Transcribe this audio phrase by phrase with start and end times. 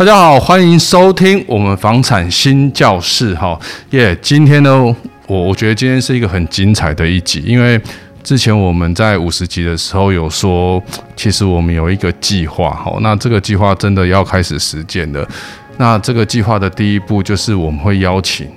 [0.00, 3.60] 大家好，欢迎收听我们房产新教室哈
[3.90, 4.16] 耶！
[4.22, 4.82] 今天呢，
[5.26, 7.78] 我我觉得今天是一个很精彩的一集，因为
[8.22, 10.82] 之前我们在五十集的时候有说，
[11.14, 15.28] 其实我们有一个计划哈，那这个计划真的要开始实践了。
[15.76, 18.48] 那这个计划的第一步就是我们会邀请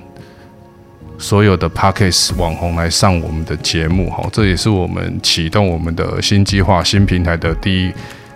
[1.18, 7.92] 所有的 Podcast 网红来上我们的节目哈，这也是我们启动我们的新计划、新平台的第一。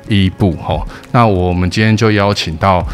[0.08, 0.80] 一步哈，
[1.12, 2.84] 那我们今天就邀请到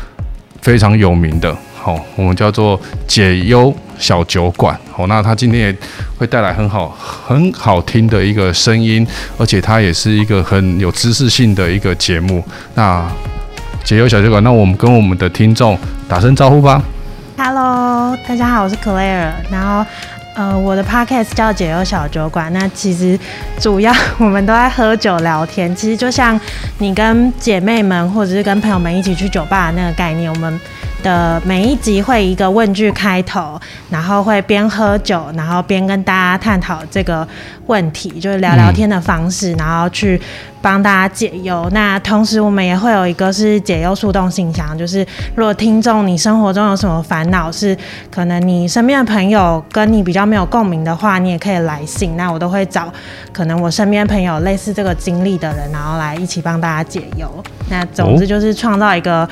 [0.61, 5.77] 非常有名的，好，我们叫做解忧小酒馆，好，那他今天也
[6.19, 9.07] 会带来很好很好听的一个声音，
[9.39, 12.45] 而且他也是一个很有知识性的一个节目。
[12.75, 13.07] 那
[13.85, 16.83] 解忧小酒馆，那我们跟我们的听众打声招呼吧。
[17.37, 19.85] Hello，大家好，我是 Claire，然后。
[20.35, 22.53] 呃，我的 podcast 叫解忧小酒馆。
[22.53, 23.19] 那其实
[23.59, 26.39] 主要我们都在喝酒聊天，其实就像
[26.79, 30.29] 你跟姐妹们或者是跟朋友们一起去酒吧的那个概念。
[30.33, 30.61] 我们
[31.05, 33.61] 的每一集会一个问句开头，
[33.91, 37.27] 然后会边喝酒，然后边跟大家探讨这个
[37.67, 40.21] 问题，就是聊聊天的方式，然后去
[40.61, 41.69] 帮大家解忧。
[41.73, 47.77] 那同时我们也会有一个是解忧树洞信箱，就是如果听众你生活中有什么烦恼，是
[48.11, 52.17] 可能你身边的朋友跟你比较没有共鸣的话，你也可以来信。
[52.17, 52.93] 那我都会找
[53.33, 57.31] 可能我身边朋友类似这个经历的人，然后来一起帮大家解忧。
[57.71, 59.29] 那总之就是创造一个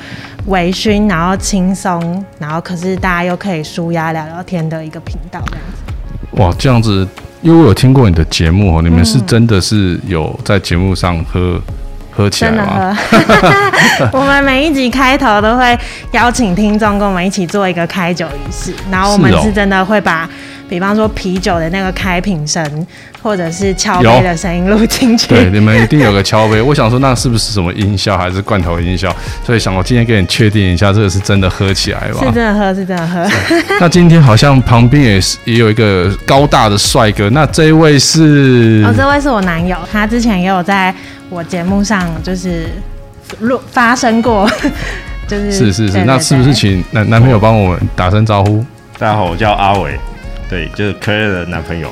[0.47, 6.41] 微醺，然后请轻松，然后可是大家又可以舒压聊聊天的一个频道这样子。
[6.41, 7.07] 哇，这样子，
[7.41, 11.61] 因为我有听过你的节目哦，你们是真的是有在节目上喝、嗯、
[12.11, 12.97] 喝起来吗？
[13.09, 13.37] 真的
[14.09, 14.09] 喝。
[14.19, 15.77] 我们每一集开头都会
[16.11, 20.29] 邀请听众跟我们一起做一个开酒仪式，然后我们是真的会把。
[20.73, 22.87] 比方说啤酒的那个开瓶声，
[23.21, 25.27] 或者是敲杯的声音录进去。
[25.27, 26.59] 对，你们一定有个敲杯。
[26.59, 29.15] 我想说，那是不是什么音效，还是罐头音效？
[29.45, 32.25] 所以想我今天给你确定一下，这个是真的喝起来吧？
[32.25, 33.23] 是真的喝，是真的喝。
[33.79, 38.83] 那今天好像旁边也是也有一个高大的帅哥，那这一位是？
[38.83, 40.91] 哦，这位是我男友，他之前也有在
[41.29, 42.67] 我节目上就是
[43.41, 44.49] 录发生过，
[45.29, 46.03] 就是是是是。
[46.03, 48.65] 那是不是请男男朋友帮我们打声招呼？
[48.97, 49.99] 大家好，我叫阿伟。
[50.49, 51.91] 对，就是 Claire 的男朋友。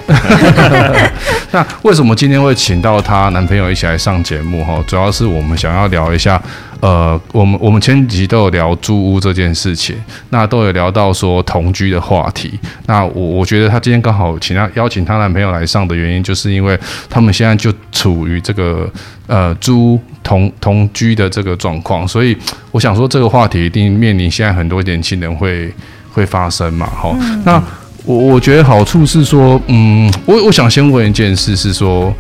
[1.52, 4.64] 那为什么今天会请到她男朋友一起来上节目？
[4.64, 6.42] 哈，主要是我们想要聊一下，
[6.80, 9.96] 呃，我们我们前几集都有聊租屋这件事情，
[10.30, 12.60] 那都有聊到说同居的话题。
[12.86, 16.80] 那我我觉得她今天刚好请她邀请她男朋友来上的原因，就是因为
[17.10, 18.90] 他们现在就处于这个
[19.28, 22.38] 呃租同同居的这个状况，所以
[22.72, 25.74] 我想说这个话题一定面临现在很多年轻人会
[26.14, 26.86] 会发生嘛。
[26.86, 27.62] 哈，嗯、那。
[28.04, 32.14] 我我觉得好处是说，嗯，我我想先问一件事，是说，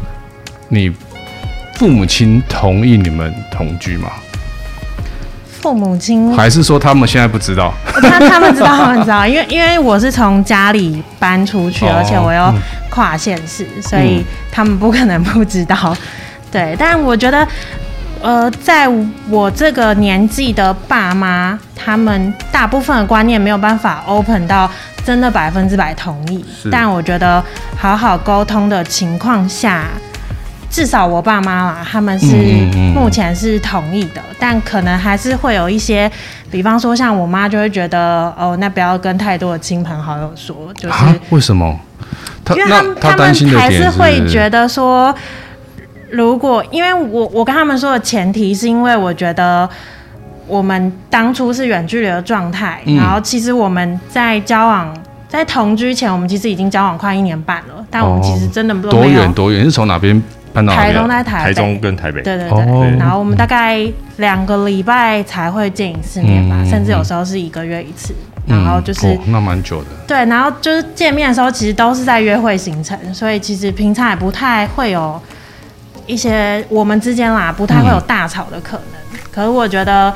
[0.69, 0.91] 你
[1.75, 4.09] 父母亲同意你们同居吗？
[5.61, 7.73] 父母亲还是说他们现在不知道？
[7.85, 12.53] 他他们知道， 他们知道，因为因为我是从家里搬出去，哦、而且我又
[12.89, 15.95] 跨县市，嗯、所以他们不可能不知道。
[16.51, 17.47] 对，但我觉得。
[18.23, 18.87] 呃，在
[19.31, 24.69] 我这个年纪的爸妈，他们大部分的观念没有办法 open 到
[25.05, 26.43] 真的百分之百同意。
[26.71, 27.43] 但我觉得
[27.77, 29.85] 好好沟通的情况下，
[30.69, 32.35] 至少我爸妈啦，他们是
[32.93, 34.21] 目前是同意的。
[34.21, 36.11] 嗯嗯嗯，但可能还是会有一些，
[36.49, 40.95] 比方说像我妈就会觉得，哦，那不要跟太多的亲朋好友说，就是
[41.29, 41.79] 为什么？
[42.49, 45.13] 因为他们他，他们还是会觉得说。
[46.13, 49.69] 如果因为我我跟他们说的前提是因为我觉得
[50.47, 54.93] 我们当初是远距离的状态，嗯、然后其实我们在交往
[55.27, 60.21] 在同居前，我们其实已经交往快一年半了，但我们其实真的都没有多远多远，是从哪边
[60.53, 60.73] 搬到？
[60.73, 62.59] 台东在台，台中跟台北，对对对。
[62.59, 63.85] 哦、然后我们大概
[64.17, 68.13] 两个礼拜才会见一次面吧，嗯、甚至有时候是一个月一次。
[68.47, 69.87] 嗯、然后就是、哦、那蛮久的。
[70.07, 75.21] 对，然后就是见面的时候，其实都是在约会行程，所以其实平常也不太会有。
[76.07, 78.99] 一些我们之间啦，不太会有大吵的可能。
[78.99, 79.00] 嗯、
[79.31, 80.13] 可是我觉得，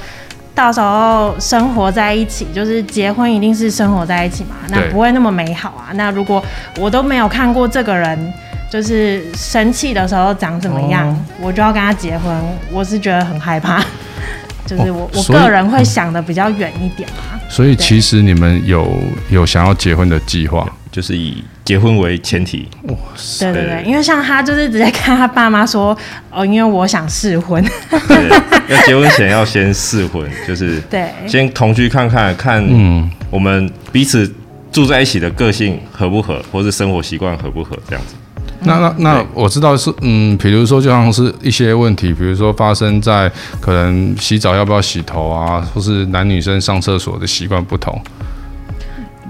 [0.54, 5.92] 到时候生活在一起，就是结婚一定是生活在一起嘛，那不会那么美好啊。
[5.94, 6.44] 那如果
[6.78, 8.34] 我都没有看过这个人，
[8.72, 12.36] 就是生气的时候长怎么样，哦、我就要跟他结婚，
[12.72, 13.84] 我是觉得很害怕。
[14.66, 17.40] 就是我、哦、我个人会想的比较远一点嘛。
[17.48, 18.92] 所以其实你们有
[19.30, 20.68] 有想要结婚的计划？
[20.96, 23.52] 就是以结婚为前提，哇塞！
[23.52, 25.96] 对对对，因为像他就是直接跟他爸妈说，
[26.32, 27.62] 哦，因为我想试婚。
[28.08, 28.30] 对，
[28.74, 34.34] 要结婚前要先试婚，就是对，先同居看看，看嗯，我们彼此
[34.72, 38.16] 住在一起的个性合不合，或是生活习惯合不合，这样子。
[38.62, 48.02] 那那那我知道是嗯，比如说就像是一些问题，比如说发生在可能洗澡要不要洗头啊，或是男女生上厕所的习惯不同。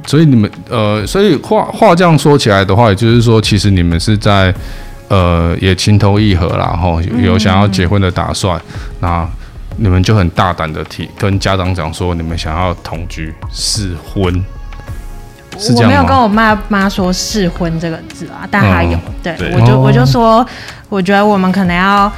[0.05, 4.53] 所以你们呃，所以话话这样说起来的话，也就是说，其实你们是在
[5.07, 8.63] 呃也情投意合啦，吼，有想要结婚的打算，嗯、
[8.99, 9.27] 那
[9.77, 14.31] 你们就很大胆的提跟家长讲说，你们想要同居试婚，
[15.57, 15.87] 是这样吗？
[15.87, 20.45] 我没有跟我妈妈说试婚这个字啊，但还有，嗯、对，对我就我就说，
[20.87, 22.11] 我觉得我们可能要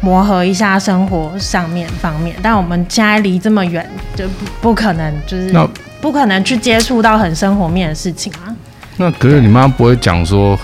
[0.00, 5.52] 磨合一下生活上面方面，但我们现在离这么远，就不不可能就是。
[6.00, 8.54] 不可能去接触到很生活面的事情啊。
[8.96, 10.58] 那可是你妈不会讲说，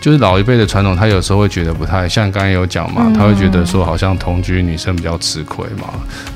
[0.00, 5.88] 就是老一辈的传统，她有时候会觉得不太像刚才有讲嘛，她会觉得说好像同居女生比较吃亏嘛。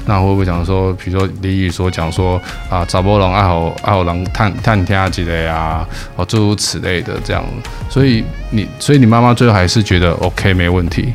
[0.06, 2.40] 那会不会讲说，比如说李宇说讲说
[2.70, 7.44] 啊，查某人爱好爱好狼探探听之类啊，哦诸如此类的这样。
[7.90, 11.12] 所以你所以你妈妈最后还是觉得 OK 没问题。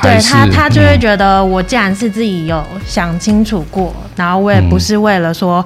[0.00, 5.64] 对她她就会觉得我既然是自己有想清楚过，然后我也不是为了说。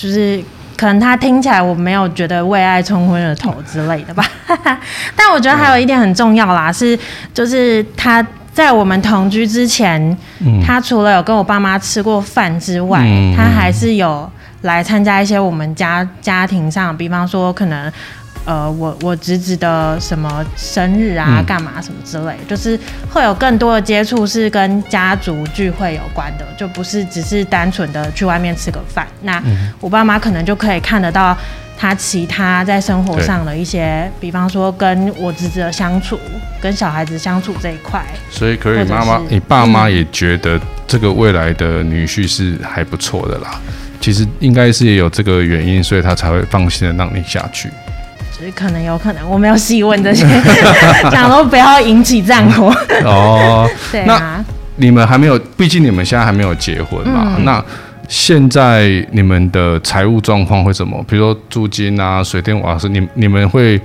[0.00, 0.42] 就是
[0.78, 4.24] 可能他听起来我没有觉得为爱冲昏了头之类的吧，
[5.14, 6.98] 但我觉得还有一点很重要啦，是
[7.34, 10.16] 就是他在我们同居之前，
[10.64, 13.04] 他除了有跟我爸妈吃过饭之外，
[13.36, 14.30] 他还是有
[14.62, 17.92] 来参加一些我们家家庭上，比方说可能。
[18.44, 22.78] 呃，我我侄子的什么生日啊，干嘛什么之类，嗯、就是
[23.10, 29.06] 会有更多的接触，是跟家族聚会有关的，就不是只是单纯的去外面吃个饭。
[29.22, 29.42] 那
[29.78, 31.36] 我爸妈可能就可以看得到
[31.76, 36.18] 他其他在生活上的一些，比方说跟我侄子的相处，
[36.60, 38.02] 跟小孩子相处这一块。
[38.30, 43.60] 所以可以，妈妈，你爸妈也觉得这个未来的女婿是还不错的啦。
[44.00, 47.68] 其实应该是也有这个原因，所以他才会放心的让你下去。
[48.54, 50.24] 可能有可能，我没有细问这些，
[51.10, 52.74] 讲都不要引起战火。
[53.04, 54.44] 哦， 对啊，
[54.76, 57.34] 你们还没有，毕竟你们现在还没有结婚嘛。
[57.36, 57.62] 嗯、那
[58.08, 61.04] 现在你们的财务状况会怎么？
[61.08, 63.80] 比如说租金啊、水电瓦斯，你你们会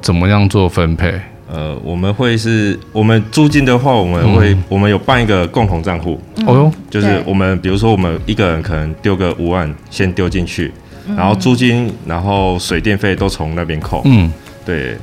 [0.00, 1.12] 怎么样做分配？
[1.52, 6.20] 呃，我们会是，我们租金的话，我们会，嗯、我们有办一个共同账户。
[6.46, 10.72] 哦哟，就是我们，比如说我们一个人可能丢个五万，先丢进去。
[11.16, 14.02] 然后租金，然后水电费都从那边扣。
[14.04, 14.32] 嗯，
[14.64, 14.96] 对。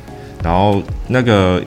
[0.44, 1.62] 然后那个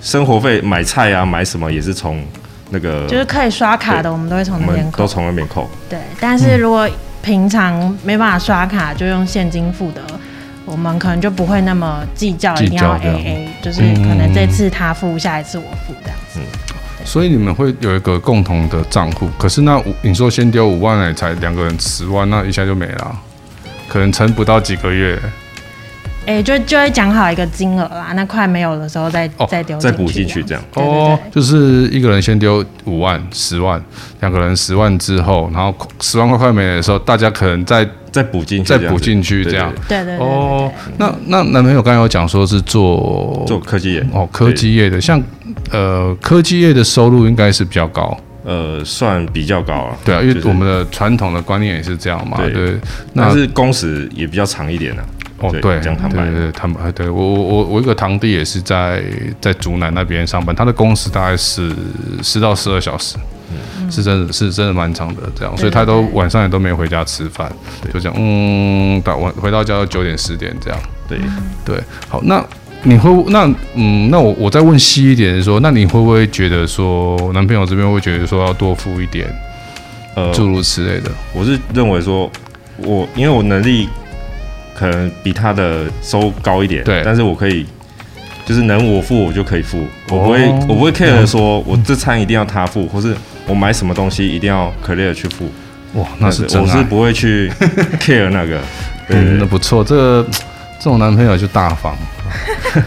[0.00, 2.22] 生活费，买菜啊，买什么也是从
[2.70, 3.06] 那个。
[3.06, 4.98] 就是可以刷卡的，我们都会从那边扣。
[4.98, 5.68] 都从那边扣。
[5.88, 6.88] 对，但是如果
[7.22, 10.02] 平常没办法刷卡，就用现金付的，
[10.64, 16.38] 我们可能就不会那么计较，一定要 AA，就是可能这次他付，下一次我付这样子。
[16.38, 16.42] 嗯。
[17.04, 23.18] 所以你们会有一个共同的账户，可是那五，你说先丢五万来，才两个人十万，那一下就没了。
[23.92, 25.20] 可能撑不到几个月，
[26.24, 30.64] 哎、欸，就就会讲好一个金额啦，那快没有的时候再、哦、再丢再补进去这样。
[30.72, 33.78] 哦，就是一个人先丢五万、十万，
[34.20, 39.70] 两个人十万之后，然后十万块快没的时候，大家可能再再补进去，再补进去这样。
[39.86, 40.26] 对对对。
[40.26, 45.22] 哦，那那男朋友刚才有讲说是做做科技业哦，科技业的，像
[45.70, 48.16] 呃科技业的收入应该是比较高。
[48.44, 49.96] 呃，算比较高了。
[50.04, 52.38] 对啊，因为我们的传统的观念也是这样嘛。
[52.38, 52.76] 对，
[53.14, 55.02] 但是工时也比较长一点呢。
[55.38, 59.02] 哦，对，这样坦白，对，坦白，对我我我我一个堂弟也是在
[59.40, 61.74] 在竹南那边上班，他的工时大概是
[62.22, 63.16] 十到十二小时，
[63.90, 67.50] 是真的是真的蛮长的这样，所以他都晚上也都没回家吃饭，
[67.92, 70.78] 就这样，嗯，到晚回到家要九点十点这样。
[71.08, 71.18] 对
[71.64, 72.44] 对，好，那。
[72.84, 79.32] 你会那嗯，那我我再问细一点的说，那你会不会觉得说，男朋友这边会觉得说要多付一点，
[80.16, 81.10] 呃，诸如此类的？
[81.32, 82.30] 我是认为说，
[82.78, 83.88] 我因为我能力
[84.74, 87.64] 可能比他的收高一点，对，但是我可以
[88.44, 93.14] 就是能我付我就可以付，我不会、哦、我不会 care 的说，我这餐一定要他付，或是
[93.46, 95.48] 我买什么东西一定要 Claire 去付。
[95.94, 97.48] 哇，那是真，我是不会去
[98.00, 98.60] care 那个，
[99.08, 100.26] 嗯，那不错，这个
[100.78, 101.96] 这种男朋友就大方。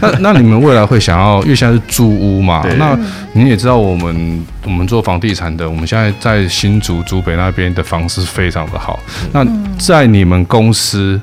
[0.00, 2.64] 那 那你们未来会想要，因为现在是租屋嘛？
[2.76, 2.98] 那
[3.32, 8.98] 你也知道，我们我们做房地产的，我们现在在新竹竹北那边的房子非常的好。
[9.22, 11.20] 嗯、那在你们公司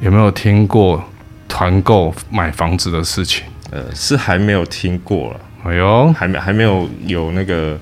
[0.00, 1.02] 有没有听过
[1.48, 3.44] 团购买房子的事情？
[3.70, 5.40] 呃，是还没有听过了。
[5.64, 7.78] 哎呦，还没还没有有那个。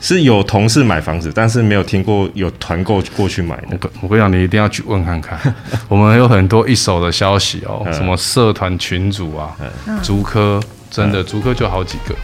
[0.00, 3.78] 是有同事买房子，但是没有听过有团购过去买的。
[3.82, 5.38] 我我跟你讲，你一定要去问看看。
[5.88, 9.56] 我们有很多一手的消息哦，什么社团群组啊，
[10.02, 12.14] 竹科真的竹科就好几个，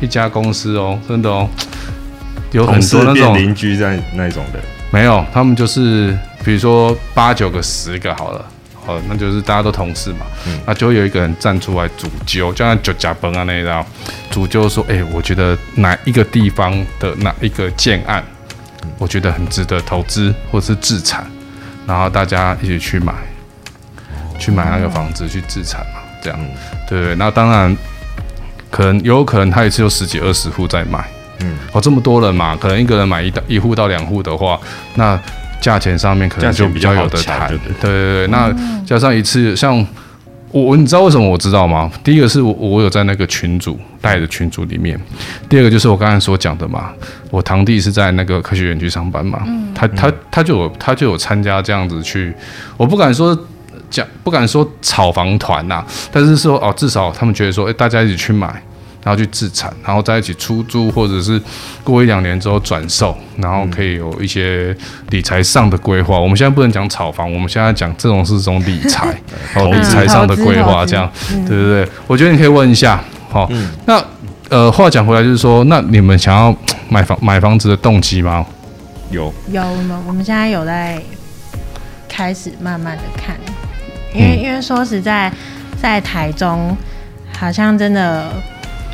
[0.00, 1.48] 一家公司哦，真的哦，
[2.52, 4.58] 有很多那种邻居在那种的。
[4.90, 8.44] 没有，他们就是比如说八九个、十个好了，
[8.84, 13.86] 好，那就是大家都同事嘛，嗯，那就会有一个人站出来主揪，就像酒甲崩啊那一道，
[14.28, 18.24] 主揪说，哎、欸，我觉得哪一个地方的哪一个建案，
[18.98, 21.24] 我觉得很值得投资或是自产，
[21.86, 23.14] 然后大家一起去买，
[24.36, 26.38] 去买那个房子去自产嘛，这样，
[26.88, 27.76] 对对，那当然，
[28.68, 31.08] 可能有可能他一次有十几二十户在买，
[31.38, 34.58] 嗯，哦，这么多人嘛，可能一个人买一一户到两户的话，
[34.96, 35.16] 那。
[35.62, 38.26] 价钱上面可能就比较有的谈，对对对。
[38.26, 38.54] 那
[38.84, 39.86] 加上一次，像
[40.50, 41.90] 我，你知道为什么我知道吗？
[42.04, 45.00] 第一个是我我有在那个群组带的群组里面，
[45.48, 46.90] 第二个就是我刚才所讲的嘛，
[47.30, 49.42] 我堂弟是在那个科学园区上班嘛，
[49.74, 52.34] 他他他就有他就有参加这样子去，
[52.76, 53.38] 我不敢说
[53.88, 58.62] 讲不敢说炒房团呐，但是说哦，至少他们觉得说，哎，大家一起去买。
[59.04, 61.40] 然后去自产，然后在一起出租，或者是
[61.82, 64.74] 过一两年之后转售，然后可以有一些
[65.10, 66.16] 理财上的规划。
[66.18, 69.08] 我们现在不能讲炒房，我们现在讲这种是这种理财，
[69.56, 71.88] 哦，理财上的规划这样，对对对。
[72.06, 73.50] 我觉得你可以问一下，好，
[73.86, 74.00] 那
[74.48, 76.56] 呃，话讲回来就是说，那你们想要
[76.88, 78.46] 买房买房子的动机吗？
[79.10, 80.00] 有有吗？
[80.06, 81.02] 我们现在有在
[82.08, 83.34] 开始慢慢的看，
[84.14, 85.32] 因为因为说实在，
[85.82, 86.76] 在台中
[87.36, 88.30] 好像真的。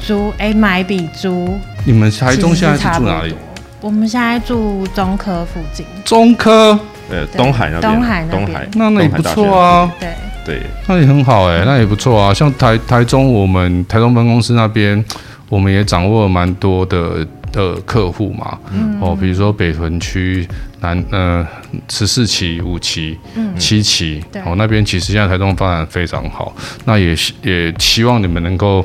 [0.07, 1.59] 租哎、欸，买比租。
[1.85, 3.35] 你们台中现在是住哪里？
[3.81, 5.87] 我们现在住中科附近。
[6.05, 6.79] 中科，
[7.11, 7.93] 呃，东海那边。
[7.93, 8.69] 东海那边。
[8.75, 9.91] 那那也不错啊。
[10.01, 10.13] 对
[10.45, 12.35] 对，那也很好哎、欸，那也不错啊。
[12.35, 15.03] 像台台中，我们台中分公司那边，
[15.49, 18.59] 我们也掌握了蛮多的的客户嘛。
[18.73, 18.99] 嗯。
[19.01, 20.49] 哦，比如说北屯区
[20.81, 21.47] 南呃
[21.89, 23.17] 十四期、五期、
[23.57, 26.53] 七期，哦那边其实现在台中发展非常好。
[26.85, 28.85] 那也也希望你们能够。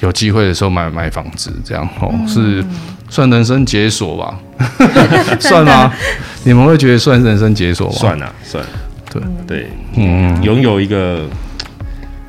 [0.00, 2.64] 有机会的时候买买房子，这样哦，嗯、是
[3.08, 4.38] 算人生解锁吧？
[5.40, 5.92] 算吗？
[6.44, 7.94] 你们会觉得算人生解锁吗？
[7.96, 8.64] 算啊，算。
[9.10, 11.28] 对对，嗯，拥有一个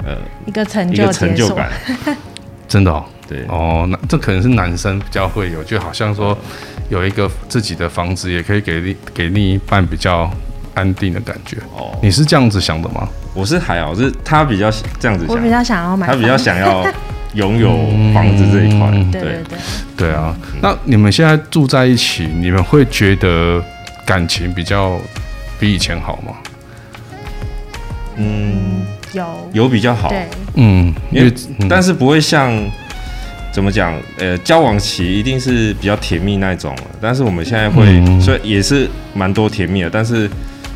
[0.06, 1.70] 呃一个成就成就感，
[2.68, 3.04] 真的哦。
[3.28, 6.38] 对哦，那这可能是男生比较会有，就好像说
[6.90, 10.30] 有一个自己的房子，也可以给另给另一半比较
[10.76, 11.58] 安定的感觉。
[11.76, 13.10] 哦，你是这样子想的吗？
[13.34, 14.70] 我是还好，是他比较
[15.00, 16.86] 这样子想，我比较想要买，他比较想要。
[17.36, 17.70] 拥有
[18.14, 19.58] 房子这一块，嗯，对对对，
[19.98, 20.12] 对。
[20.12, 20.36] 啊。
[20.62, 23.64] 那你们现在住在一起，你们会觉得
[24.06, 24.98] 感情比较
[25.60, 26.34] 比以前好吗？
[28.18, 29.50] 嗯，有。
[29.54, 30.26] 有比较好，对，
[30.56, 31.34] 嗯，因为
[31.70, 32.52] 但是不会像
[33.52, 40.30] 怎么讲，呃，交往期一定是比较甜蜜那种，但是我们现在会，嗯，所以也是蛮多甜蜜的，但是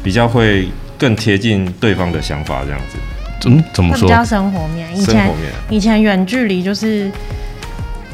[0.04, 2.98] 比较会更贴近对方的想法这样子。
[3.46, 4.08] 嗯，怎么说？
[4.08, 4.98] 比较生活面。
[4.98, 5.32] 以前
[5.70, 7.10] 以前远距离就是，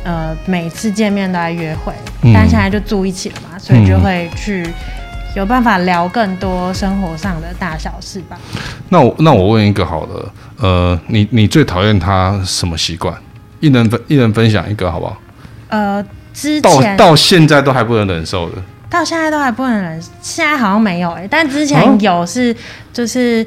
[0.03, 4.67] 呃，每次见面都在约会，嗯、但现在就住一起了嘛，所以就会去
[5.36, 8.38] 有办法聊更多生活上的大小事吧。
[8.89, 13.15] 那我那我问一个好了，呃，你你最讨厌他什么习惯？
[13.60, 15.17] 一人分一人分享一个好不好？
[15.70, 18.58] 呃，之前到到现在都还不能忍受的，
[18.89, 22.55] 到现在都还不能忍，现在好像没有哎、欸，但之前有是
[22.94, 23.46] 就是。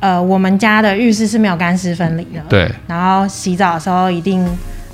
[0.00, 2.40] 呃，我们家的浴室是没有干湿分离的。
[2.48, 2.70] 对。
[2.86, 4.44] 然后洗澡的时候，一定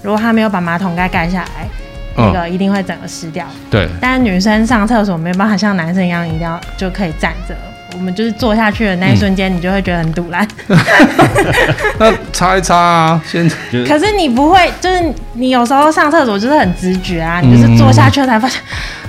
[0.02, 1.68] 如果他没有把马桶盖盖下来，
[2.16, 3.46] 那个一定会整个湿掉。
[3.70, 3.88] 对。
[4.00, 7.54] 但是女生上厕所没办法像男生一样，一定要就可以站着。
[7.94, 10.46] 我们就是坐下去的那一瞬间，你就会觉得很堵烂。
[11.98, 13.48] 那擦一擦啊，先。
[13.86, 18.60] 可是你不会，就是你有时候上厕所就是很直觉啊，你就是坐下去了才发现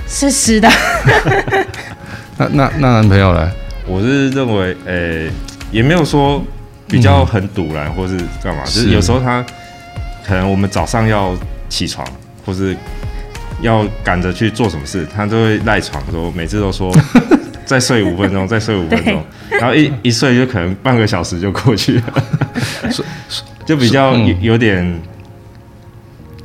[0.06, 0.70] 是湿的。
[2.38, 3.50] 那那那男朋友呢？
[3.86, 5.30] 我是认为，诶。
[5.70, 6.42] 也没有说
[6.86, 9.44] 比较很堵然，或是干嘛，就是有时候他
[10.26, 11.36] 可能我们早上要
[11.68, 12.06] 起床，
[12.44, 12.76] 或是
[13.60, 16.94] 要赶着去做什么事，他都会赖床说， 每次都说
[17.64, 22.24] 再睡五分钟，再睡五分钟，然后一一睡就可能半个小时就过去了，
[23.66, 25.00] 就比较有有点。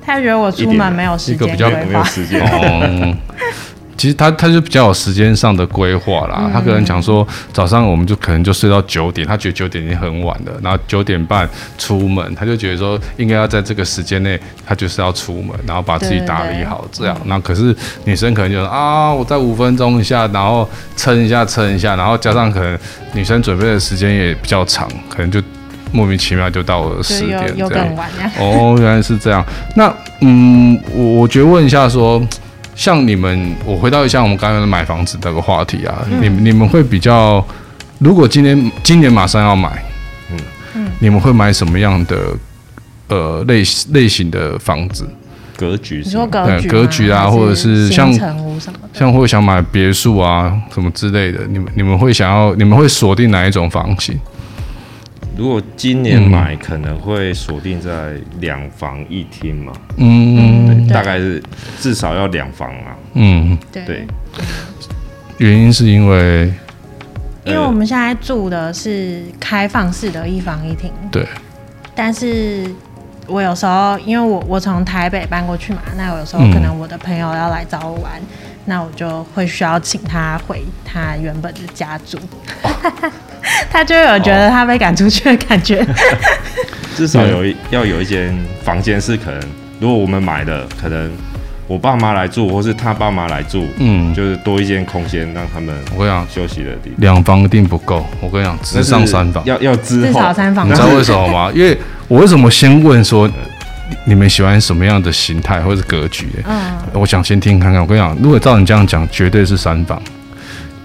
[0.06, 2.42] 他觉得我出门没有时间，比较没有时间。
[4.04, 17.18] 其实他他就比较有时间上的规划啦，他可能讲说早上我们就可能就睡到九点，他觉得九点已经很晚了，然后九点半出门，他就觉得说应该要在这个时间内，他就是要出门，然后把自己打理好这样。
[17.24, 22.78] 那可是女生可能就说啊，我在五分钟一下，然后撑一下撑一下，然后加上可能
[23.14, 25.42] 女生准备的时间也比较长，可能就
[25.94, 27.88] 莫名其妙就到了十点这样。
[28.38, 29.42] 哦，原来是这样。
[29.78, 32.22] 那嗯，我我觉得问一下说。
[32.76, 37.46] 像你们，我回到一下我们刚刚的买房子这个话题啊，嗯、你们你们会比较，
[38.00, 39.84] 如果今年今年马上要买，
[40.32, 40.38] 嗯
[40.76, 42.18] 嗯，你们会买什么样的
[43.10, 45.08] 呃类类型的房子？
[45.56, 46.02] 格局？
[46.04, 46.68] 你说格局？
[46.68, 48.12] 格局啊，或者是像
[48.92, 54.20] 像会想买别墅啊什么之类的，你们你们会想要，你们会锁定哪一种房型？
[55.36, 59.74] 如果今年买，可能会锁定在两房一厅嘛。
[59.98, 61.42] 嗯，对，大概是
[61.80, 62.96] 至少要两房啊。
[63.14, 64.06] 嗯，对。
[65.38, 66.54] 原因是因为，
[67.46, 70.92] 因为我们现在住的是开放式的一房一厅。
[71.12, 71.28] 对。
[71.96, 72.70] 但是
[73.28, 78.22] 我有时候，因为我我从台北搬过去嘛，那有时候可能我的朋友要来找我玩。
[78.66, 82.18] 那我就会需要请他回他原本的家住，
[83.72, 85.86] 他就有觉得他被赶出去的感觉。
[86.96, 89.40] 至少有一要有一间房间是可能，
[89.80, 91.12] 如果我们买的，可能
[91.68, 96.96] 我爸妈来住，或是他爸妈来住，嗯，就是多一间空间让他们我跟你讲休息的地方。
[96.98, 100.68] 两房一定不够，我跟你讲，只上三房要要之后至少三房。
[100.68, 101.52] 你知道为什么吗？
[101.56, 103.30] 因为我为什么先问说？
[104.06, 106.28] 你们喜欢什么样的形态或者是格局？
[106.46, 107.80] 嗯，我想先听看看。
[107.80, 110.02] 我跟你讲，如果照你这样讲，绝对是三房。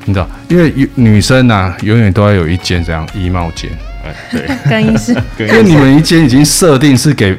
[0.08, 3.70] 你知道，因为女生啊，永远都要有一间这样衣帽间。
[4.02, 5.12] 哎，对， 更衣室。
[5.38, 7.36] 因为你们一间已经设定是给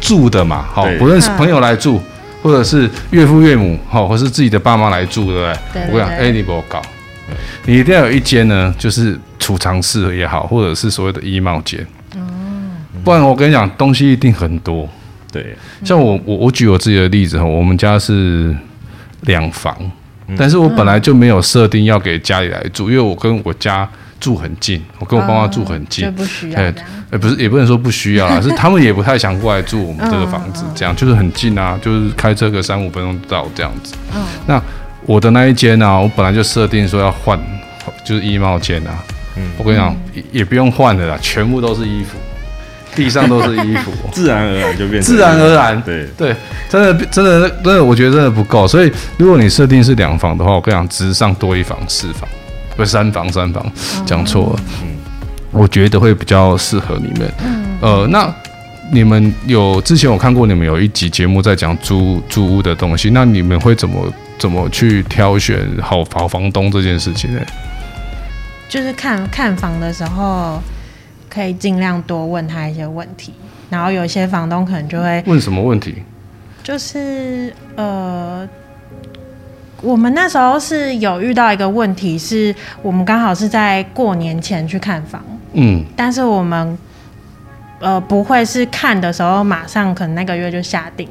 [0.00, 2.00] 住的嘛，好，不论是朋友来住，
[2.40, 5.56] 或者是岳父岳母，好，或是自己的爸妈来住，对不对？
[5.72, 5.82] 对。
[5.90, 6.80] 我跟你讲，哎，你不要搞，
[7.66, 11.84] 你一定要有一间呢，就是储藏室也好，或者是所谓的衣帽间。
[13.02, 14.88] 不然我跟你讲，东西一定很多。
[15.32, 18.54] 对，像我我我举我自己的例子哈，我们家是
[19.22, 19.76] 两房，
[20.38, 23.88] 但是我本来就没有设定要给家里来住，因为我跟我家
[24.20, 26.60] 住很近，我跟我爸妈住很近，就不需要。
[26.60, 33.94] 哎，不是，也不能说不需要啦， 是他们也不太想过来住我们这个房子，这样就是很近啊，就是开车个三五分钟到这样子。
[34.46, 34.60] 那
[35.04, 37.38] 我的那一间呢，我本来就设定说要换，
[38.04, 39.04] 就是衣帽间啊。
[39.36, 39.96] 嗯，我跟你讲，
[40.30, 42.16] 也不用换的啦，全部都是衣服。
[42.94, 45.80] 地上都是衣服， 自然而然就变成自然而然。
[45.82, 46.36] 对对，
[46.68, 48.68] 真的真的真的，我觉得真的不够。
[48.68, 52.28] 所以如果你设定是两房的话，我跟你讲，直上多一房四房，
[52.76, 53.64] 不是三房三房，
[54.04, 54.62] 讲错了。
[54.82, 54.96] 嗯，
[55.50, 57.32] 我觉得会比较适合你们。
[57.44, 58.32] 嗯，呃，那
[58.92, 67.40] 你们有之前我看过你们有一集节目在讲租租屋的东西，那你们会怎么怎么去挑选好好房东这件事情呢？
[68.68, 70.62] 就是看看房的时候。
[71.32, 73.32] 可以尽量多问他一些问题，
[73.70, 76.02] 然后有一些房东可能就会问什么问题？
[76.62, 78.46] 就是呃，
[79.80, 86.78] 我们那时候是有遇到一个问题，是我们刚好是在过年前去看房，嗯，但是我们
[87.80, 91.08] 呃不会是看的时候马上可能那个月就下定，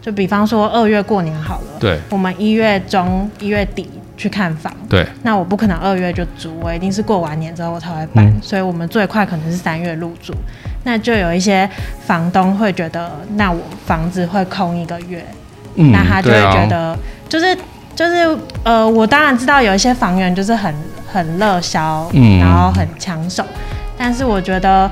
[0.00, 3.90] 就比方说二月过年好了，对，我们一月中一月底。
[4.18, 10.34] 去看房，对，那我不可能二月就租，我一定是过完年之后我才会搬，嗯、所以我们最快可能是三月入住。
[10.82, 11.68] 那就有一些
[12.04, 15.24] 房东会觉得，那我房子会空一个月，
[15.76, 17.56] 嗯、那他就会觉得，啊、就是
[17.94, 20.74] 就是呃，我当然知道有一些房源就是很
[21.06, 23.44] 很热销，嗯、然后很抢手，
[23.96, 24.90] 但是我觉得，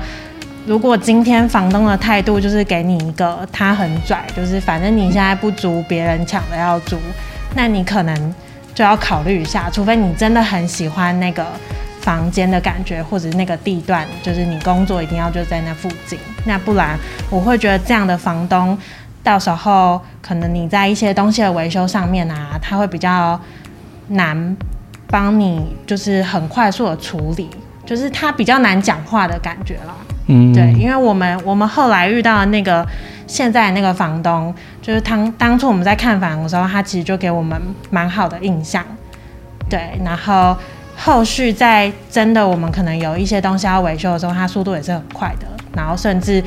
[0.65, 6.97] 如果今天房东的态度就是给你一个他很拽，就是反正你现在不租，别人抢着要租，
[7.53, 8.33] 那你可能。
[8.77, 11.43] 就要考虑一下，除非你真的很喜欢那个
[11.99, 16.95] 房间的感觉，或者是那个地段，就是你工作一定要就在那附近，那不然
[17.31, 18.77] 我会觉得这样的房东，
[19.23, 23.41] 到时候可能你在一些东西的维修上面啊，他会比较
[24.09, 24.55] 难
[25.07, 27.49] 帮你，就是很快速的处理，
[27.83, 29.95] 就是他比较难讲话的感觉啦。
[30.27, 32.87] 嗯，对，因为我们我们后来遇到的那个。
[33.27, 38.83] 现在那个房东，就是当当初我们在看房的时候，他其实就给我们蛮好的印象，
[39.69, 39.91] 对。
[40.03, 40.55] 然后
[40.95, 45.45] 后续在真的我们可能有一些东西要维修的时候，他速度也是很快的。
[45.75, 46.43] 然后甚至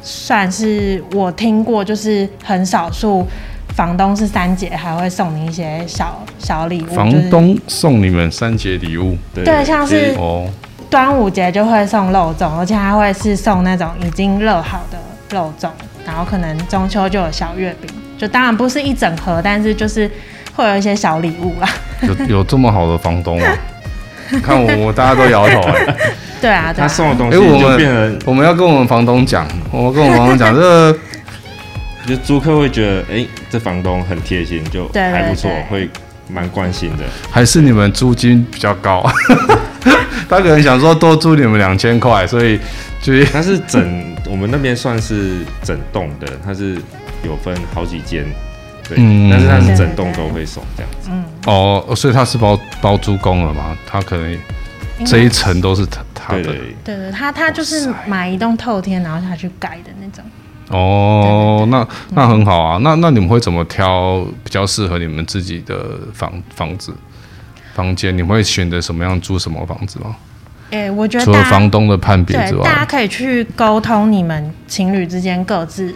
[0.00, 3.26] 算是我听过，就是很少数
[3.74, 6.94] 房东是三节还会送你一些小小礼物。
[6.94, 10.16] 房东送你们三节礼物，对，对，像是
[10.88, 14.98] 端午节就会送肉粽，而且还会是送那种已经热好的
[15.36, 15.68] 肉粽。
[16.06, 20.10] 然后可能中秋就有小月饼，就当然不是一整盒，但是就是
[20.54, 21.68] 会有一些小礼物啦。
[22.02, 23.52] 有有这么好的房东啊？
[24.42, 25.96] 看我，我大家都摇头哎。
[26.40, 30.98] 对啊，他送的东西就变成我们要跟我们房东讲，我们跟我们房东讲，这个
[32.06, 35.88] 就租客会觉得，哎，这房东很贴心，就还不错，会
[36.28, 37.04] 蛮关心的。
[37.30, 39.08] 还是你们租金比较高？
[40.28, 42.58] 他可能想说多租你们两千块，所以
[43.02, 44.11] 就是他是整。
[44.32, 46.80] 我们那边算是整栋的，它是
[47.22, 48.24] 有分好几间，
[48.88, 51.10] 对，嗯、但是它是整栋都会送这样子。
[51.12, 53.76] 嗯，哦，所以它是包包租公了嘛？
[53.86, 54.38] 它可能
[55.04, 56.44] 这一层都是他他的。
[56.44, 60.24] 对对对，他他就是买一栋透天，然后他去改的那种。
[60.70, 62.78] 哦，对对对，那那很好啊。
[62.82, 66.90] 那那你们会怎么挑比较适合你们自己的房房子
[67.74, 68.16] 房间？
[68.16, 70.16] 你们会选择什么样租什么房子吗？
[70.72, 75.94] 哎，我觉得除了房东的判别之外，大家可以去沟通你们情侣之间各自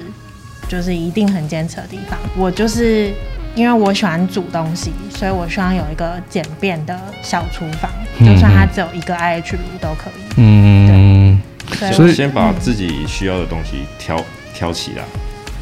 [0.69, 2.19] 就是一定很坚持的地方。
[2.37, 3.11] 我就是
[3.55, 10.35] 因为我喜欢煮东西，所以我希望有一个简便的小厨房，嗯、就算它只有一个 IH 炉都可以。
[10.37, 11.41] 嗯，
[11.81, 11.91] 对。
[11.93, 15.03] 所以先把自己需要的东西挑挑起来，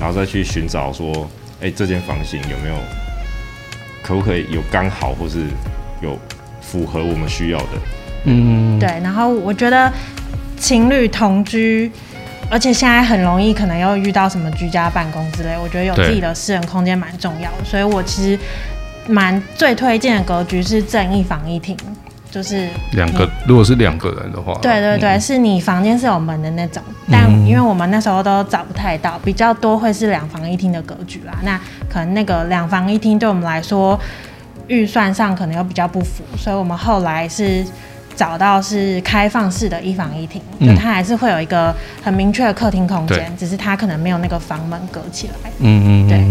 [0.00, 1.30] 然后再去寻找说，
[1.62, 2.74] 哎，这间房型有没有
[4.02, 5.44] 可不可以有刚好，或是
[6.02, 6.18] 有
[6.60, 7.78] 符合我们需要的。
[8.24, 8.88] 嗯，对。
[9.02, 9.92] 然后我觉得
[10.56, 11.90] 情侣同居，
[12.50, 17.64] 而且现在很容易可能又遇到什么居家办公之类，我觉得有自己的私人空间蛮重要的。
[17.64, 18.38] 所以我其实
[19.06, 21.76] 蛮最推荐的格局是正一房一厅，
[22.30, 23.28] 就是两个。
[23.46, 26.82] 如果是两个人的话，对对对，嗯、是你房间是有门的那种。
[27.10, 31.34] 但因为我们那时候都找不太到，比较多会是两房一厅的格局啦。
[31.42, 31.60] 那
[31.90, 34.00] 可能那个两房一厅对我们来说
[34.68, 37.62] 预算上可能又比较不符，所以我们后来是。
[38.16, 45.50] 找到是开放式的一房一厅，嗯、就它还是会有一个很明确的客厅空间，只是它可能没有那个房门隔起来。
[45.58, 46.24] 嗯嗯，对。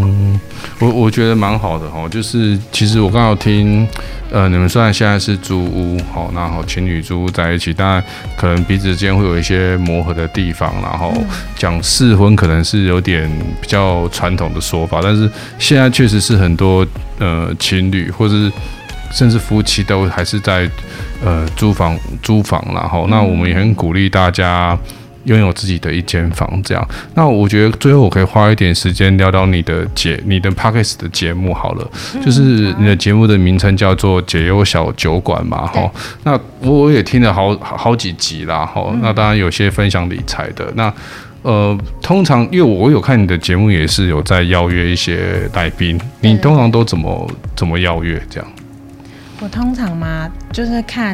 [0.80, 3.88] 我我觉得蛮好的哈，就是其实我刚好听，
[4.32, 8.04] 呃，你们虽然现在是租屋，好，然后情侣租屋在一起，当然
[8.36, 11.14] 可能彼此之间会有一些磨合的地方，然后
[11.56, 13.30] 讲试婚可能是有点
[13.62, 16.86] 比较传统的说法，但是现在确实是很多
[17.20, 18.52] 呃情侣或者是。
[19.14, 20.70] 甚至夫妻都还是在
[21.24, 24.78] 呃租房租房，然后那我们也很鼓励大家
[25.26, 26.86] 拥有自己的一间房这样。
[27.14, 31.90] 那我觉得最后我可以花一点时间聊聊你的节你的 Podcast 的节目好了，
[32.26, 35.90] 就是你的节目的名称叫做解忧小酒馆嘛哈。
[36.24, 38.94] 那我也听了好好几集啦哈。
[39.02, 40.70] 那当然有些分享理财的。
[40.76, 40.92] 那
[41.44, 48.50] 呃通常因为我有看你的节目也是有在邀约一些来宾，你通常都怎么怎么邀约这样？
[49.44, 51.14] 我通常嘛，就是看，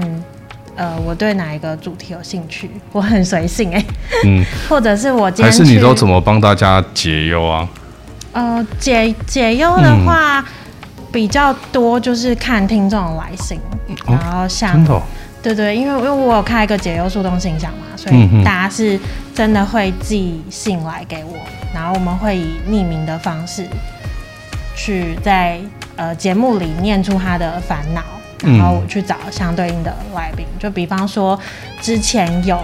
[0.75, 3.85] 呃，我对哪一个主题有兴趣，我很随性哎、欸，
[4.25, 7.67] 嗯， 或者是我今天还是你都怎么帮大家解忧啊？
[8.33, 10.45] 呃，解解忧的话、嗯、
[11.11, 13.59] 比较多，就是看听众的来信，
[14.05, 15.01] 然后像，哦、
[15.41, 18.99] 对，对对，因为因为我有开一个解忧树洞信箱嘛，所以大家是
[19.33, 21.35] 真的会寄信来给我，
[21.73, 23.65] 然后我们会以匿名的方式
[24.75, 25.59] 去在
[25.95, 28.03] 呃节目里念出他的烦恼。
[28.41, 31.37] 然后我去找相对应的来宾，就比方说
[31.81, 32.57] 之前有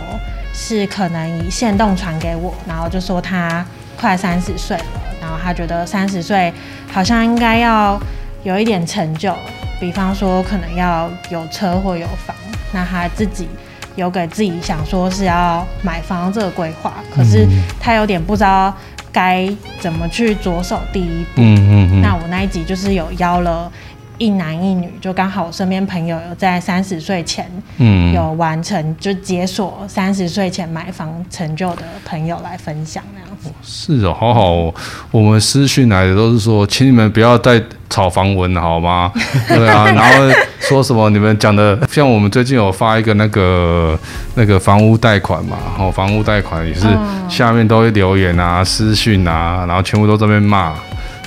[0.53, 3.65] 是可能以线动传给我，然后就说他
[3.99, 4.85] 快三十岁了，
[5.21, 6.53] 然后他觉得三十岁
[6.89, 7.99] 好像应该要
[8.43, 9.35] 有一点成就，
[9.77, 12.33] 比方说可能要有车或有房，
[12.71, 13.49] 那他自己
[13.97, 17.45] 有给自己想说是要买房这个规划，可是
[17.81, 18.73] 他有点不知道
[19.11, 19.49] 该
[19.81, 21.41] 怎么去着手第一步。
[21.41, 22.01] 嗯嗯嗯。
[22.01, 23.69] 那我那一集就是有邀了。
[24.17, 33.49] 一男一女，就刚好我身边朋友有在三十岁前，嗯，有完成就解锁三十岁前买房成就的朋友来分享那样子。
[33.62, 34.73] 是哦，好好哦，
[35.12, 39.12] 我们私讯来的都是说，请你们不要再炒房文了好吗？
[39.47, 43.97] 对啊，然后说什么你们讲的，像我们最近有发一个那个
[44.36, 46.88] 那个房屋贷款嘛，然后房屋贷款也是
[47.30, 50.73] 下面都会留言啊、私讯啊，然后全部都在那边骂，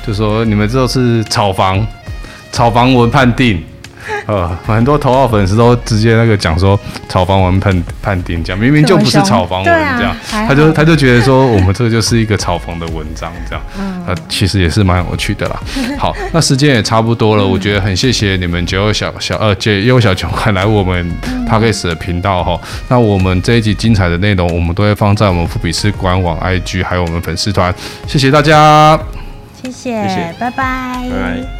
[0.06, 1.86] 就说你们这都是炒房。
[2.52, 3.62] 炒房文判定，
[4.26, 13.62] 呃， 很多头号粉丝都直接那个讲说炒房文判判定，这样明明就不是炒房文这样，啊、他就他就觉得说我们这个就是一个炒房的文章这样，
[14.06, 15.60] 呃，其实也是蛮有趣的啦。
[15.98, 21.10] 好，那时间也差不多了，我觉得很谢谢你们解忧小小呃解忧小酒馆来我们
[21.48, 22.58] Podcast 的频道哈。
[22.88, 27.74] 那我们这一集精彩的内容，我们都会放在我们富比斯官网 IG 还有我们粉丝团，
[28.06, 28.98] 谢谢大家，
[29.62, 31.02] 谢谢，谢谢，拜拜。
[31.10, 31.57] 拜拜。